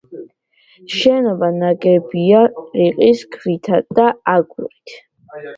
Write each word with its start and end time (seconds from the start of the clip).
შენობა 0.93 1.49
ნაგებია 1.57 2.41
რიყის 2.79 3.21
ქვითა 3.37 3.83
და 4.01 4.11
აგურით. 4.37 4.99